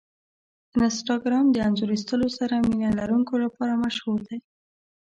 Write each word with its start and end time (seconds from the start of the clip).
انسټاګرام 0.77 1.45
د 1.51 1.57
انځور 1.67 1.89
ایستلو 1.93 2.27
سره 2.37 2.55
مینه 2.67 2.89
لرونکو 2.99 3.33
لپاره 3.43 3.81
مشهور 3.85 4.19
دی. 4.27 4.37